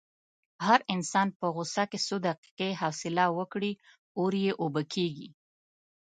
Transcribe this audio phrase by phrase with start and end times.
[0.65, 3.71] هر انسان که په غوسه کې څو دقیقې حوصله وکړي،
[4.19, 5.29] اور یې اوبه کېږي.